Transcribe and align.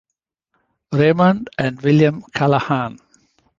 Raymond 0.91 1.51
and 1.59 1.79
William 1.83 2.23
Callahan. 2.33 2.97